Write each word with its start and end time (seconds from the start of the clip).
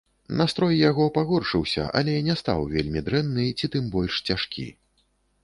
Настрой 0.39 0.77
яго 0.83 1.05
пагоршыўся, 1.17 1.83
але 1.99 2.15
не 2.29 2.35
стаў 2.41 2.65
вельмі 2.73 3.05
дрэнны 3.11 3.45
ці 3.59 3.71
тым 3.77 3.85
больш 3.99 4.19
цяжкі. 4.31 4.67